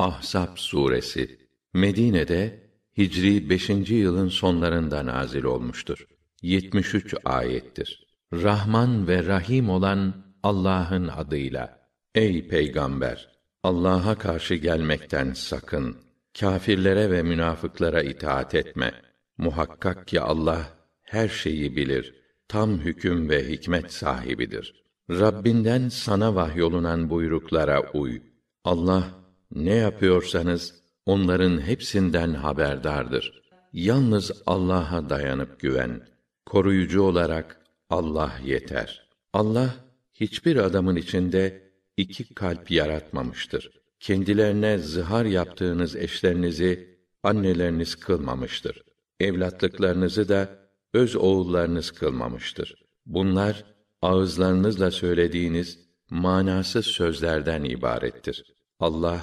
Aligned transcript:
Ahzab 0.00 0.56
suresi 0.56 1.38
Medine'de 1.74 2.70
Hicri 2.98 3.50
5. 3.50 3.70
yılın 3.90 4.28
sonlarında 4.28 5.06
nazil 5.06 5.44
olmuştur. 5.44 6.06
73 6.42 7.14
ayettir. 7.24 8.06
Rahman 8.32 9.08
ve 9.08 9.26
Rahim 9.26 9.70
olan 9.70 10.14
Allah'ın 10.42 11.08
adıyla. 11.08 11.88
Ey 12.14 12.48
peygamber, 12.48 13.28
Allah'a 13.62 14.14
karşı 14.14 14.54
gelmekten 14.54 15.32
sakın. 15.32 15.96
Kâfirlere 16.40 17.10
ve 17.10 17.22
münafıklara 17.22 18.02
itaat 18.02 18.54
etme. 18.54 18.92
Muhakkak 19.38 20.06
ki 20.06 20.20
Allah 20.20 20.68
her 21.02 21.28
şeyi 21.28 21.76
bilir. 21.76 22.14
Tam 22.48 22.78
hüküm 22.78 23.28
ve 23.28 23.48
hikmet 23.48 23.92
sahibidir. 23.92 24.84
Rabbinden 25.10 25.88
sana 25.88 26.34
vahyolunan 26.34 27.10
buyruklara 27.10 27.90
uy. 27.92 28.20
Allah 28.64 29.19
ne 29.54 29.74
yapıyorsanız 29.74 30.74
onların 31.06 31.60
hepsinden 31.60 32.34
haberdardır. 32.34 33.42
Yalnız 33.72 34.32
Allah'a 34.46 35.10
dayanıp 35.10 35.60
güven. 35.60 36.00
Koruyucu 36.46 37.02
olarak 37.02 37.60
Allah 37.90 38.32
yeter. 38.44 39.08
Allah 39.32 39.74
hiçbir 40.12 40.56
adamın 40.56 40.96
içinde 40.96 41.70
iki 41.96 42.34
kalp 42.34 42.70
yaratmamıştır. 42.70 43.70
Kendilerine 44.00 44.78
zihar 44.78 45.24
yaptığınız 45.24 45.96
eşlerinizi 45.96 46.98
anneleriniz 47.22 47.94
kılmamıştır. 47.94 48.82
Evlatlıklarınızı 49.20 50.28
da 50.28 50.48
öz 50.94 51.16
oğullarınız 51.16 51.90
kılmamıştır. 51.90 52.74
Bunlar 53.06 53.64
ağızlarınızla 54.02 54.90
söylediğiniz 54.90 55.78
manasız 56.10 56.86
sözlerden 56.86 57.64
ibarettir. 57.64 58.44
Allah 58.80 59.22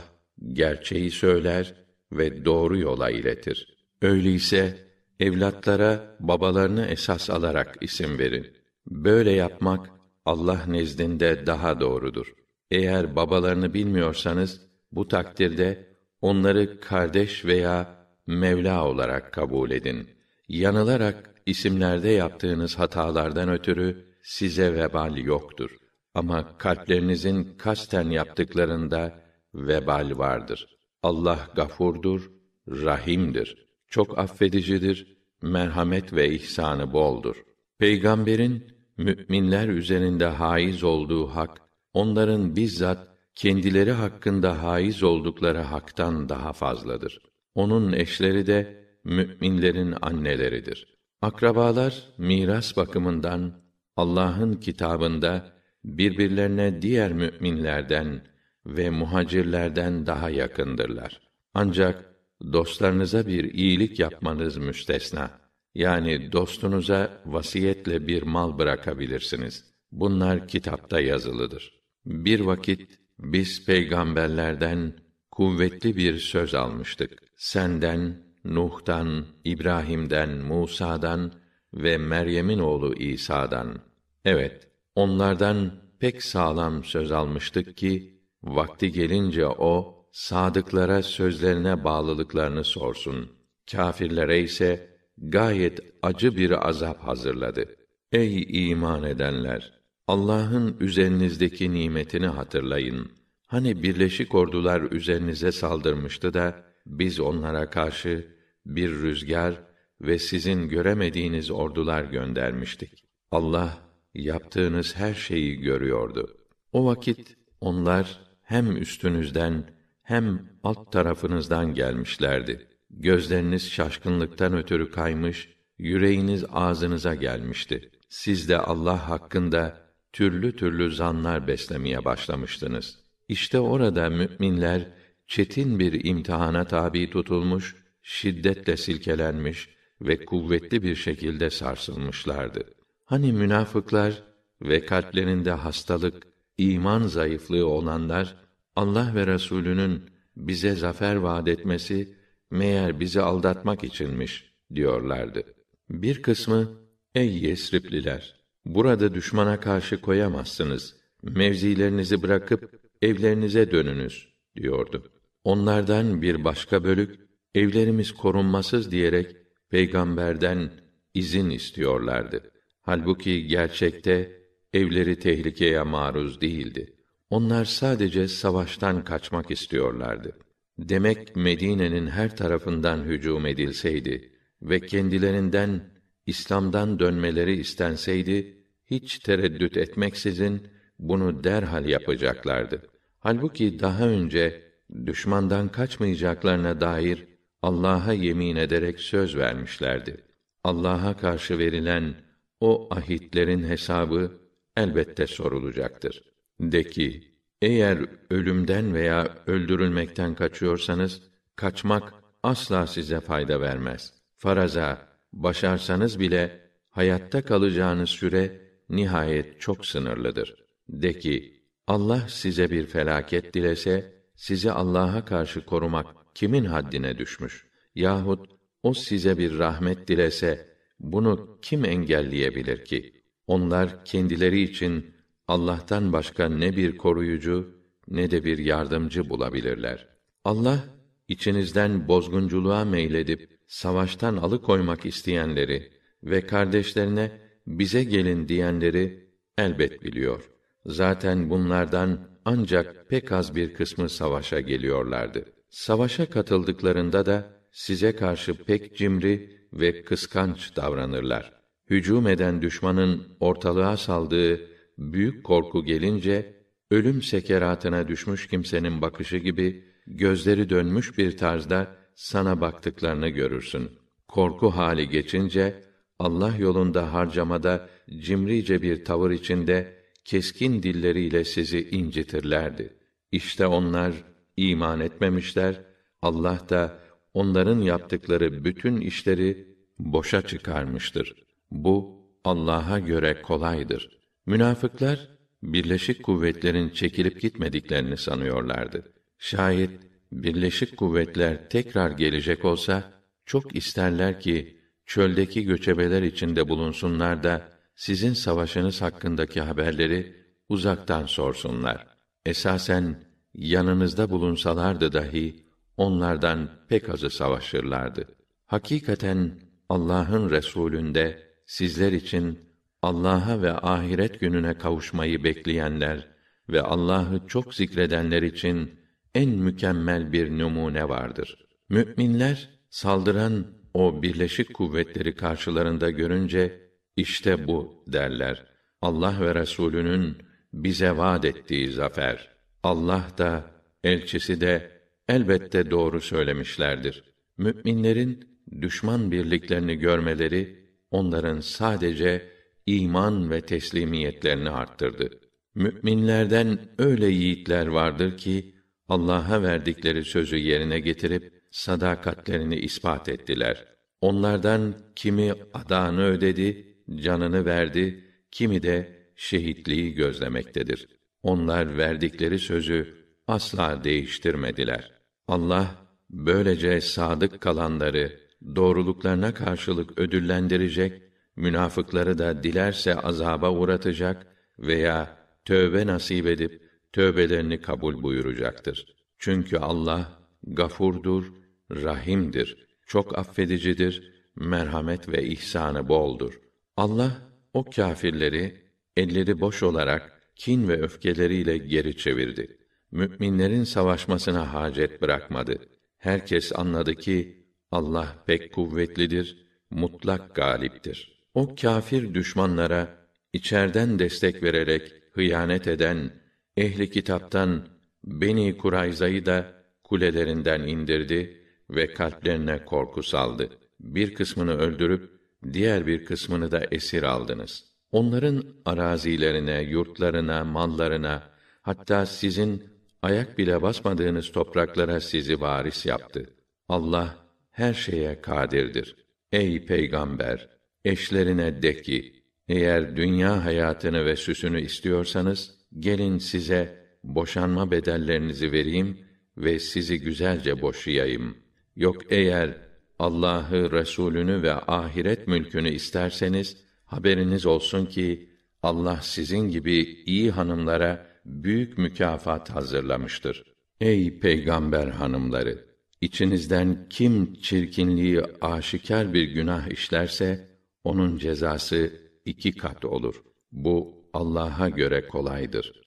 gerçeği 0.53 1.11
söyler 1.11 1.73
ve 2.11 2.45
doğru 2.45 2.77
yola 2.77 3.09
iletir. 3.09 3.77
Öyleyse 4.01 4.77
evlatlara 5.19 6.15
babalarını 6.19 6.85
esas 6.85 7.29
alarak 7.29 7.77
isim 7.81 8.19
verin. 8.19 8.47
Böyle 8.87 9.31
yapmak 9.31 9.89
Allah 10.25 10.65
nezdinde 10.67 11.45
daha 11.45 11.79
doğrudur. 11.79 12.33
Eğer 12.71 13.15
babalarını 13.15 13.73
bilmiyorsanız 13.73 14.61
bu 14.91 15.07
takdirde 15.07 15.87
onları 16.21 16.79
kardeş 16.79 17.45
veya 17.45 17.97
Mevla 18.27 18.85
olarak 18.85 19.33
kabul 19.33 19.71
edin. 19.71 20.09
Yanılarak 20.49 21.29
isimlerde 21.45 22.09
yaptığınız 22.09 22.79
hatalardan 22.79 23.49
ötürü 23.49 24.05
size 24.23 24.73
vebal 24.73 25.17
yoktur. 25.17 25.77
Ama 26.13 26.57
kalplerinizin 26.57 27.57
kasten 27.57 28.09
yaptıklarında 28.09 29.26
vebal 29.57 30.17
vardır. 30.17 30.67
Allah 31.03 31.49
gafurdur, 31.55 32.31
rahimdir. 32.67 33.67
Çok 33.87 34.19
affedicidir, 34.19 35.17
merhamet 35.41 36.13
ve 36.13 36.29
ihsanı 36.29 36.93
boldur. 36.93 37.43
Peygamberin 37.79 38.77
müminler 38.97 39.67
üzerinde 39.67 40.25
haiz 40.25 40.83
olduğu 40.83 41.27
hak 41.27 41.61
onların 41.93 42.55
bizzat 42.55 43.07
kendileri 43.35 43.91
hakkında 43.91 44.63
haiz 44.63 45.03
oldukları 45.03 45.59
haktan 45.59 46.29
daha 46.29 46.53
fazladır. 46.53 47.19
Onun 47.55 47.93
eşleri 47.93 48.47
de 48.47 48.87
müminlerin 49.03 49.95
anneleridir. 50.01 50.97
Akrabalar 51.21 52.03
miras 52.17 52.77
bakımından 52.77 53.61
Allah'ın 53.95 54.53
kitabında 54.53 55.53
birbirlerine 55.83 56.81
diğer 56.81 57.13
müminlerden 57.13 58.21
ve 58.67 58.89
muhacirlerden 58.89 60.05
daha 60.05 60.29
yakındırlar. 60.29 61.21
Ancak 61.53 62.05
dostlarınıza 62.53 63.27
bir 63.27 63.53
iyilik 63.53 63.99
yapmanız 63.99 64.57
müstesna. 64.57 65.31
Yani 65.75 66.31
dostunuza 66.31 67.21
vasiyetle 67.25 68.07
bir 68.07 68.23
mal 68.23 68.57
bırakabilirsiniz. 68.57 69.65
Bunlar 69.91 70.47
kitapta 70.47 70.99
yazılıdır. 70.99 71.81
Bir 72.05 72.39
vakit 72.39 72.99
biz 73.19 73.65
peygamberlerden 73.65 74.93
kuvvetli 75.31 75.97
bir 75.97 76.19
söz 76.19 76.53
almıştık. 76.53 77.23
Senden, 77.35 78.27
Nuh'tan, 78.45 79.25
İbrahim'den, 79.43 80.29
Musa'dan 80.29 81.33
ve 81.73 81.97
Meryem'in 81.97 82.59
oğlu 82.59 82.95
İsa'dan. 82.95 83.79
Evet, 84.25 84.67
onlardan 84.95 85.71
pek 85.99 86.23
sağlam 86.23 86.83
söz 86.83 87.11
almıştık 87.11 87.77
ki 87.77 88.16
vakti 88.43 88.91
gelince 88.91 89.47
o 89.47 90.05
sadıklara 90.11 91.03
sözlerine 91.03 91.83
bağlılıklarını 91.83 92.63
sorsun. 92.63 93.31
Kâfirlere 93.71 94.39
ise 94.39 94.97
gayet 95.17 95.79
acı 96.01 96.37
bir 96.37 96.67
azap 96.67 96.99
hazırladı. 96.99 97.75
Ey 98.11 98.69
iman 98.69 99.03
edenler, 99.03 99.73
Allah'ın 100.07 100.77
üzerinizdeki 100.79 101.71
nimetini 101.73 102.27
hatırlayın. 102.27 103.11
Hani 103.47 103.83
birleşik 103.83 104.35
ordular 104.35 104.81
üzerinize 104.81 105.51
saldırmıştı 105.51 106.33
da 106.33 106.63
biz 106.85 107.19
onlara 107.19 107.69
karşı 107.69 108.37
bir 108.65 108.89
rüzgar 108.89 109.61
ve 110.01 110.19
sizin 110.19 110.69
göremediğiniz 110.69 111.51
ordular 111.51 112.03
göndermiştik. 112.03 113.03
Allah 113.31 113.77
yaptığınız 114.13 114.95
her 114.95 115.13
şeyi 115.13 115.55
görüyordu. 115.55 116.37
O 116.73 116.85
vakit 116.85 117.37
onlar 117.61 118.26
hem 118.47 118.77
üstünüzden 118.77 119.63
hem 120.03 120.49
alt 120.63 120.91
tarafınızdan 120.91 121.73
gelmişlerdi. 121.73 122.67
Gözleriniz 122.89 123.71
şaşkınlıktan 123.71 124.53
ötürü 124.53 124.91
kaymış, 124.91 125.49
yüreğiniz 125.77 126.45
ağzınıza 126.51 127.15
gelmişti. 127.15 127.91
Siz 128.09 128.49
de 128.49 128.57
Allah 128.57 129.09
hakkında 129.09 129.77
türlü 130.13 130.55
türlü 130.55 130.91
zanlar 130.91 131.47
beslemeye 131.47 132.05
başlamıştınız. 132.05 132.99
İşte 133.27 133.59
orada 133.59 134.09
müminler 134.09 134.87
çetin 135.27 135.79
bir 135.79 136.05
imtihana 136.05 136.65
tabi 136.65 137.09
tutulmuş, 137.09 137.75
şiddetle 138.01 138.77
silkelenmiş 138.77 139.69
ve 140.01 140.25
kuvvetli 140.25 140.83
bir 140.83 140.95
şekilde 140.95 141.49
sarsılmışlardı. 141.49 142.63
Hani 143.05 143.33
münafıklar 143.33 144.23
ve 144.61 144.85
kalplerinde 144.85 145.51
hastalık, 145.51 146.26
iman 146.57 147.03
zayıflığı 147.03 147.67
olanlar 147.67 148.35
Allah 148.75 149.11
ve 149.15 149.27
Resulü'nün 149.27 150.01
bize 150.37 150.75
zafer 150.75 151.15
vaad 151.15 151.47
etmesi 151.47 152.15
meğer 152.51 152.99
bizi 152.99 153.21
aldatmak 153.21 153.83
içinmiş 153.83 154.53
diyorlardı. 154.75 155.43
Bir 155.89 156.21
kısmı 156.21 156.71
ey 157.15 157.37
Yesripliler 157.37 158.35
burada 158.65 159.13
düşmana 159.13 159.59
karşı 159.59 160.01
koyamazsınız. 160.01 160.95
Mevzilerinizi 161.23 162.23
bırakıp 162.23 162.81
evlerinize 163.01 163.71
dönünüz 163.71 164.33
diyordu. 164.55 165.11
Onlardan 165.43 166.21
bir 166.21 166.43
başka 166.43 166.83
bölük 166.83 167.19
evlerimiz 167.55 168.11
korunmasız 168.11 168.91
diyerek 168.91 169.35
peygamberden 169.69 170.71
izin 171.13 171.49
istiyorlardı. 171.49 172.51
Halbuki 172.81 173.47
gerçekte 173.47 174.36
evleri 174.73 175.19
tehlikeye 175.19 175.83
maruz 175.83 176.41
değildi. 176.41 176.93
Onlar 177.29 177.65
sadece 177.65 178.27
savaştan 178.27 179.03
kaçmak 179.03 179.51
istiyorlardı. 179.51 180.37
Demek 180.77 181.35
Medine'nin 181.35 182.07
her 182.07 182.35
tarafından 182.37 183.03
hücum 183.03 183.45
edilseydi 183.45 184.33
ve 184.61 184.79
kendilerinden 184.79 185.81
İslam'dan 186.25 186.99
dönmeleri 186.99 187.55
istenseydi 187.55 188.57
hiç 188.85 189.19
tereddüt 189.19 189.77
etmeksizin 189.77 190.67
bunu 190.99 191.43
derhal 191.43 191.85
yapacaklardı. 191.85 192.81
Halbuki 193.19 193.79
daha 193.79 194.07
önce 194.07 194.63
düşmandan 195.05 195.69
kaçmayacaklarına 195.69 196.81
dair 196.81 197.27
Allah'a 197.61 198.13
yemin 198.13 198.55
ederek 198.55 198.99
söz 198.99 199.37
vermişlerdi. 199.37 200.17
Allah'a 200.63 201.17
karşı 201.17 201.59
verilen 201.59 202.15
o 202.59 202.87
ahitlerin 202.91 203.63
hesabı 203.63 204.46
elbette 204.77 205.27
sorulacaktır. 205.27 206.23
De 206.59 206.83
ki, 206.83 207.23
eğer 207.61 207.99
ölümden 208.29 208.93
veya 208.93 209.35
öldürülmekten 209.47 210.35
kaçıyorsanız, 210.35 211.21
kaçmak 211.55 212.13
asla 212.43 212.87
size 212.87 213.19
fayda 213.19 213.61
vermez. 213.61 214.13
Faraza, 214.37 215.07
başarsanız 215.33 216.19
bile, 216.19 216.61
hayatta 216.89 217.41
kalacağınız 217.41 218.09
süre, 218.09 218.61
nihayet 218.89 219.61
çok 219.61 219.85
sınırlıdır. 219.85 220.55
De 220.89 221.19
ki, 221.19 221.63
Allah 221.87 222.25
size 222.27 222.69
bir 222.69 222.85
felaket 222.85 223.53
dilese, 223.53 224.13
sizi 224.35 224.71
Allah'a 224.71 225.25
karşı 225.25 225.65
korumak 225.65 226.07
kimin 226.35 226.65
haddine 226.65 227.17
düşmüş? 227.17 227.67
Yahut 227.95 228.51
o 228.83 228.93
size 228.93 229.37
bir 229.37 229.57
rahmet 229.57 230.07
dilese, 230.07 230.77
bunu 230.99 231.59
kim 231.61 231.85
engelleyebilir 231.85 232.85
ki? 232.85 233.16
Onlar 233.47 234.05
kendileri 234.05 234.61
için 234.61 235.13
Allah'tan 235.47 236.13
başka 236.13 236.49
ne 236.49 236.75
bir 236.75 236.97
koruyucu 236.97 237.77
ne 238.07 238.31
de 238.31 238.43
bir 238.43 238.57
yardımcı 238.57 239.29
bulabilirler. 239.29 240.07
Allah 240.43 240.83
içinizden 241.27 242.07
bozgunculuğa 242.07 242.85
meyledip 242.85 243.57
savaştan 243.67 244.37
alıkoymak 244.37 245.05
isteyenleri 245.05 245.91
ve 246.23 246.47
kardeşlerine 246.47 247.31
bize 247.67 248.03
gelin 248.03 248.47
diyenleri 248.47 249.29
elbet 249.57 250.03
biliyor. 250.03 250.49
Zaten 250.85 251.49
bunlardan 251.49 252.19
ancak 252.45 253.09
pek 253.09 253.31
az 253.31 253.55
bir 253.55 253.73
kısmı 253.73 254.09
savaşa 254.09 254.59
geliyorlardı. 254.59 255.45
Savaşa 255.69 256.29
katıldıklarında 256.29 257.25
da 257.25 257.57
size 257.71 258.15
karşı 258.15 258.53
pek 258.63 258.97
cimri 258.97 259.57
ve 259.73 260.03
kıskanç 260.03 260.75
davranırlar. 260.75 261.56
Hücum 261.89 262.27
eden 262.27 262.61
düşmanın 262.61 263.27
ortalığa 263.39 263.97
saldığı 263.97 264.61
büyük 264.97 265.43
korku 265.43 265.85
gelince 265.85 266.53
ölüm 266.91 267.21
sekeratına 267.21 268.07
düşmüş 268.07 268.47
kimsenin 268.47 269.01
bakışı 269.01 269.37
gibi 269.37 269.85
gözleri 270.07 270.69
dönmüş 270.69 271.17
bir 271.17 271.37
tarzda 271.37 271.95
sana 272.15 272.61
baktıklarını 272.61 273.29
görürsün. 273.29 273.91
Korku 274.27 274.69
hali 274.69 275.09
geçince 275.09 275.83
Allah 276.19 276.55
yolunda 276.57 277.13
harcamada 277.13 277.89
cimrice 278.19 278.81
bir 278.81 279.05
tavır 279.05 279.31
içinde 279.31 279.97
keskin 280.25 280.83
dilleriyle 280.83 281.43
sizi 281.43 281.89
incitirlerdi. 281.89 282.93
İşte 283.31 283.67
onlar 283.67 284.13
iman 284.57 284.99
etmemişler. 284.99 285.81
Allah 286.21 286.59
da 286.69 286.99
onların 287.33 287.79
yaptıkları 287.79 288.63
bütün 288.63 289.01
işleri 289.01 289.77
boşa 289.99 290.41
çıkarmıştır. 290.41 291.46
Bu 291.71 292.17
Allah'a 292.43 292.99
göre 292.99 293.41
kolaydır. 293.41 294.19
Münafıklar 294.45 295.27
birleşik 295.63 296.23
kuvvetlerin 296.23 296.89
çekilip 296.89 297.41
gitmediklerini 297.41 298.17
sanıyorlardı. 298.17 299.13
Şayet 299.37 299.91
birleşik 300.31 300.97
kuvvetler 300.97 301.69
tekrar 301.69 302.11
gelecek 302.11 302.65
olsa 302.65 303.11
çok 303.45 303.75
isterler 303.75 304.39
ki 304.39 304.77
çöldeki 305.05 305.63
göçebeler 305.63 306.21
içinde 306.21 306.69
bulunsunlar 306.69 307.43
da 307.43 307.69
sizin 307.95 308.33
savaşınız 308.33 309.01
hakkındaki 309.01 309.61
haberleri 309.61 310.35
uzaktan 310.69 311.25
sorsunlar. 311.25 312.07
Esasen 312.45 313.23
yanınızda 313.53 314.29
bulunsalardı 314.29 315.13
dahi 315.13 315.63
onlardan 315.97 316.69
pek 316.89 317.09
azı 317.09 317.29
savaşırlardı. 317.29 318.25
Hakikaten 318.65 319.59
Allah'ın 319.89 320.49
Resulünde 320.49 321.46
sizler 321.67 322.11
için 322.11 322.59
Allah'a 323.01 323.61
ve 323.61 323.71
ahiret 323.71 324.39
gününe 324.39 324.77
kavuşmayı 324.77 325.43
bekleyenler 325.43 326.27
ve 326.69 326.81
Allah'ı 326.81 327.47
çok 327.47 327.75
zikredenler 327.75 328.41
için 328.41 328.99
en 329.35 329.49
mükemmel 329.49 330.31
bir 330.31 330.59
numune 330.59 331.09
vardır. 331.09 331.67
Müminler 331.89 332.69
saldıran 332.89 333.67
o 333.93 334.21
birleşik 334.21 334.73
kuvvetleri 334.73 335.35
karşılarında 335.35 336.09
görünce 336.09 336.81
işte 337.15 337.67
bu 337.67 338.03
derler. 338.07 338.65
Allah 339.01 339.41
ve 339.41 339.55
Resulünün 339.55 340.37
bize 340.73 341.17
vaad 341.17 341.43
ettiği 341.43 341.91
zafer. 341.91 342.49
Allah 342.83 343.27
da 343.37 343.71
elçisi 344.03 344.61
de 344.61 344.91
elbette 345.29 345.91
doğru 345.91 346.21
söylemişlerdir. 346.21 347.23
Müminlerin 347.57 348.59
düşman 348.81 349.31
birliklerini 349.31 349.95
görmeleri 349.95 350.86
onların 351.11 351.59
sadece 351.59 352.49
iman 352.85 353.51
ve 353.51 353.61
teslimiyetlerini 353.61 354.69
arttırdı. 354.69 355.29
Müminlerden 355.75 356.79
öyle 356.97 357.27
yiğitler 357.27 357.87
vardır 357.87 358.37
ki 358.37 358.75
Allah'a 359.09 359.63
verdikleri 359.63 360.25
sözü 360.25 360.57
yerine 360.57 360.99
getirip 360.99 361.63
sadakatlerini 361.71 362.75
ispat 362.75 363.29
ettiler. 363.29 363.85
Onlardan 364.21 364.95
kimi 365.15 365.53
adağını 365.73 366.25
ödedi, 366.25 366.97
canını 367.15 367.65
verdi, 367.65 368.23
kimi 368.51 368.83
de 368.83 369.17
şehitliği 369.35 370.13
gözlemektedir. 370.13 371.07
Onlar 371.43 371.97
verdikleri 371.97 372.59
sözü 372.59 373.17
asla 373.47 374.03
değiştirmediler. 374.03 375.11
Allah 375.47 375.95
böylece 376.29 377.01
sadık 377.01 377.61
kalanları 377.61 378.46
doğruluklarına 378.75 379.53
karşılık 379.53 380.19
ödüllendirecek, 380.19 381.21
münafıkları 381.55 382.37
da 382.37 382.63
dilerse 382.63 383.15
azaba 383.15 383.71
uğratacak 383.71 384.47
veya 384.79 385.37
tövbe 385.65 386.07
nasip 386.07 386.47
edip 386.47 386.81
tövbelerini 387.13 387.81
kabul 387.81 388.23
buyuracaktır. 388.23 389.05
Çünkü 389.39 389.77
Allah 389.77 390.39
gafurdur, 390.63 391.53
rahimdir, 391.91 392.87
çok 393.07 393.37
affedicidir, 393.37 394.33
merhamet 394.55 395.29
ve 395.29 395.43
ihsanı 395.43 396.07
boldur. 396.07 396.59
Allah 396.97 397.31
o 397.73 397.83
kâfirleri 397.83 398.81
elleri 399.17 399.59
boş 399.59 399.83
olarak 399.83 400.41
kin 400.55 400.87
ve 400.87 401.01
öfkeleriyle 401.01 401.77
geri 401.77 402.17
çevirdi. 402.17 402.77
Müminlerin 403.11 403.83
savaşmasına 403.83 404.73
hacet 404.73 405.21
bırakmadı. 405.21 405.79
Herkes 406.17 406.71
anladı 406.75 407.15
ki 407.15 407.66
Allah 407.91 408.43
pek 408.45 408.73
kuvvetlidir, 408.73 409.67
mutlak 409.89 410.55
galiptir. 410.55 411.43
O 411.53 411.75
kâfir 411.75 412.33
düşmanlara 412.33 413.07
içerden 413.53 414.19
destek 414.19 414.63
vererek 414.63 415.13
hıyanet 415.31 415.87
eden 415.87 416.31
ehli 416.77 417.09
kitaptan 417.09 417.87
Beni 418.23 418.77
Kurayza'yı 418.77 419.45
da 419.45 419.73
kulelerinden 420.03 420.81
indirdi 420.81 421.65
ve 421.89 422.13
kalplerine 422.13 422.85
korku 422.85 423.23
saldı. 423.23 423.69
Bir 423.99 424.33
kısmını 424.33 424.77
öldürüp 424.77 425.31
diğer 425.73 426.07
bir 426.07 426.25
kısmını 426.25 426.71
da 426.71 426.81
esir 426.91 427.23
aldınız. 427.23 427.85
Onların 428.11 428.63
arazilerine, 428.85 429.81
yurtlarına, 429.81 430.63
mallarına, 430.63 431.43
hatta 431.81 432.25
sizin 432.25 432.83
ayak 433.21 433.57
bile 433.57 433.81
basmadığınız 433.81 434.51
topraklara 434.51 435.19
sizi 435.19 435.61
varis 435.61 436.05
yaptı. 436.05 436.53
Allah 436.89 437.46
her 437.77 437.93
şeye 437.93 438.41
kadirdir. 438.41 439.15
Ey 439.51 439.85
peygamber, 439.85 440.69
eşlerine 441.05 441.81
de 441.81 442.01
ki, 442.01 442.33
eğer 442.67 443.15
dünya 443.15 443.65
hayatını 443.65 444.25
ve 444.25 444.35
süsünü 444.35 444.81
istiyorsanız, 444.81 445.75
gelin 445.99 446.37
size 446.37 447.05
boşanma 447.23 447.91
bedellerinizi 447.91 448.71
vereyim 448.71 449.17
ve 449.57 449.79
sizi 449.79 450.19
güzelce 450.19 450.81
boşayayım. 450.81 451.57
Yok 451.95 452.17
eğer 452.29 452.77
Allah'ı, 453.19 453.91
Resulünü 453.91 454.61
ve 454.61 454.73
ahiret 454.73 455.47
mülkünü 455.47 455.89
isterseniz 455.89 456.77
haberiniz 457.05 457.65
olsun 457.65 458.05
ki 458.05 458.49
Allah 458.83 459.19
sizin 459.21 459.69
gibi 459.69 460.23
iyi 460.25 460.51
hanımlara 460.51 461.27
büyük 461.45 461.97
mükafat 461.97 462.69
hazırlamıştır. 462.69 463.63
Ey 464.01 464.39
peygamber 464.39 465.07
hanımları, 465.07 465.86
içinizden 466.21 467.07
kim 467.09 467.53
çirkinliği 467.53 468.41
aşikar 468.61 469.33
bir 469.33 469.43
günah 469.43 469.87
işlerse 469.87 470.67
onun 471.03 471.37
cezası 471.37 472.11
iki 472.45 472.71
kat 472.71 473.05
olur. 473.05 473.43
Bu 473.71 474.27
Allah'a 474.33 474.89
göre 474.89 475.27
kolaydır. 475.27 476.01